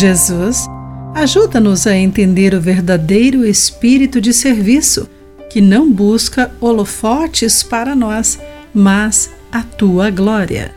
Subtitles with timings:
[0.00, 0.66] Jesus,
[1.14, 5.06] ajuda-nos a entender o verdadeiro espírito de serviço,
[5.50, 8.38] que não busca holofotes para nós,
[8.72, 10.74] mas a tua glória.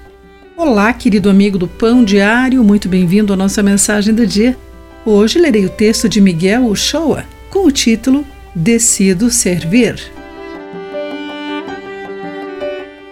[0.58, 4.58] Olá, querido amigo do Pão Diário, muito bem-vindo à nossa mensagem do dia.
[5.06, 10.02] Hoje lerei o texto de Miguel Uchoa com o título Decido Servir.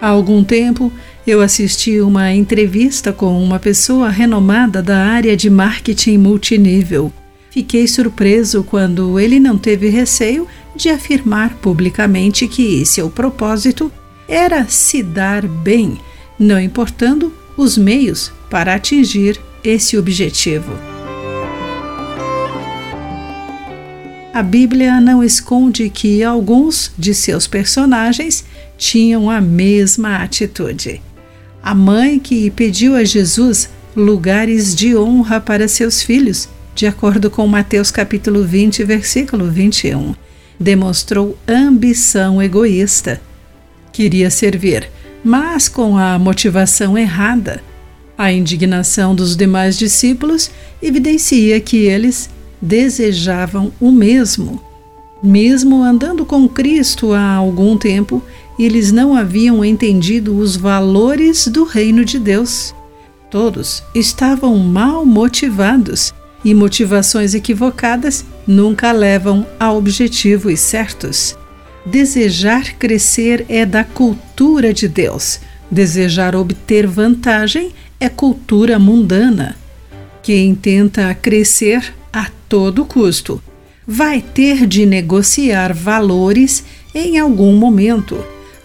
[0.02, 0.92] Há algum tempo,
[1.26, 7.14] eu assisti uma entrevista com uma pessoa renomada da área de marketing multinível.
[7.52, 13.92] Fiquei surpreso quando ele não teve receio de afirmar publicamente que seu propósito
[14.28, 15.98] era se dar bem,
[16.40, 20.72] não importando os meios para atingir esse objetivo.
[24.34, 28.46] A Bíblia não esconde que alguns de seus personagens
[28.78, 31.02] tinham a mesma atitude.
[31.64, 37.46] A mãe que pediu a Jesus lugares de honra para seus filhos, de acordo com
[37.46, 40.16] Mateus capítulo 20, versículo 21,
[40.60, 43.22] demonstrou ambição egoísta.
[43.94, 44.90] Queria servir,
[45.24, 47.62] mas com a motivação errada.
[48.18, 50.50] A indignação dos demais discípulos
[50.82, 52.28] evidencia que eles
[52.60, 54.62] desejavam o mesmo.
[55.24, 58.24] Mesmo andando com Cristo há algum tempo,
[58.58, 62.74] eles não haviam entendido os valores do reino de Deus.
[63.30, 66.14] Todos estavam mal motivados
[66.44, 71.38] e motivações equivocadas nunca levam a objetivos certos.
[71.86, 75.40] Desejar crescer é da cultura de Deus.
[75.70, 79.56] Desejar obter vantagem é cultura mundana.
[80.22, 83.42] Quem tenta crescer a todo custo
[83.88, 86.64] vai ter de negociar valores
[86.94, 88.18] em algum momento.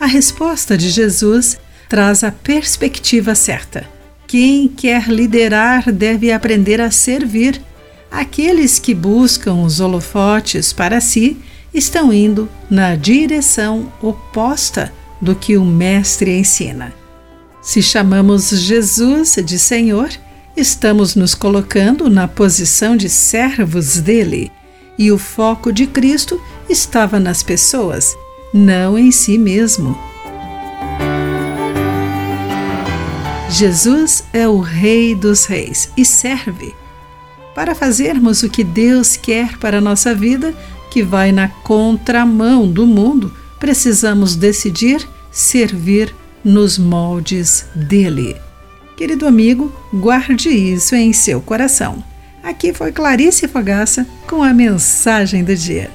[0.06, 3.88] A resposta de Jesus traz a perspectiva certa.
[4.28, 7.60] Quem quer liderar deve aprender a servir.
[8.08, 11.36] Aqueles que buscam os holofotes para si
[11.74, 16.94] estão indo na direção oposta do que o Mestre ensina.
[17.60, 20.08] Se chamamos Jesus de Senhor,
[20.56, 24.52] estamos nos colocando na posição de servos dele,
[24.96, 28.14] e o foco de Cristo estava nas pessoas,
[28.56, 29.96] não em si mesmo.
[33.50, 36.74] Jesus é o Rei dos Reis e serve.
[37.54, 40.54] Para fazermos o que Deus quer para a nossa vida,
[40.90, 48.36] que vai na contramão do mundo, precisamos decidir servir nos moldes dele.
[48.96, 52.02] Querido amigo, guarde isso em seu coração.
[52.42, 55.90] Aqui foi Clarice Fogaça com a mensagem do dia.